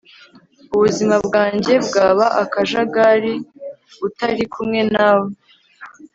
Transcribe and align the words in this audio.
ubuzima 0.75 1.15
bwanjye 1.27 1.73
bwaba 1.87 2.25
akajagari 2.43 3.33
utari 4.07 4.43
kumwe 4.53 4.81
nawe 4.93 5.29